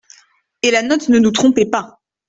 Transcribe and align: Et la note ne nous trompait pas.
Et 0.63 0.71
la 0.71 0.81
note 0.81 1.09
ne 1.09 1.19
nous 1.19 1.29
trompait 1.29 1.67
pas. 1.69 1.99